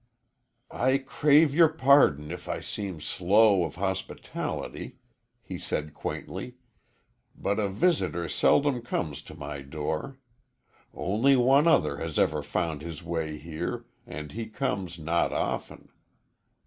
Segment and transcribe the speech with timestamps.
[0.71, 4.95] "I crave your pardon if I seem slow of hospitality,"
[5.43, 6.55] he said, quaintly,
[7.35, 10.17] "but a visitor seldom comes to my door.
[10.91, 15.89] Only one other has ever found his way here, and he comes not often."